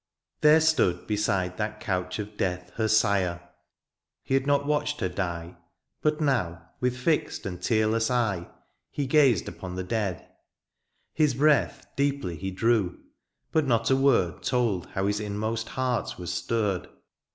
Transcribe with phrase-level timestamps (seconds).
[0.39, 3.39] There stood beside that couch of death Her sire:
[4.23, 5.55] he had not watched her die.
[6.01, 8.47] But now with fixed and tearless eye,
[8.89, 10.27] He gazed upon the dead—
[11.19, 12.99] ^his breath Deeply he drew,
[13.51, 16.87] but not a word Told how his inmost heart was stirred.